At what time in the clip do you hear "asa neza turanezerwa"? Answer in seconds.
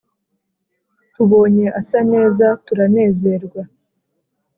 1.79-3.61